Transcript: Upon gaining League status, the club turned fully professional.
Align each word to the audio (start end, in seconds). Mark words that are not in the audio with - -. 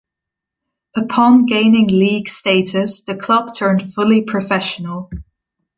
Upon 0.95 1.45
gaining 1.45 1.85
League 1.89 2.27
status, 2.27 3.01
the 3.01 3.15
club 3.15 3.53
turned 3.55 3.93
fully 3.93 4.23
professional. 4.23 5.11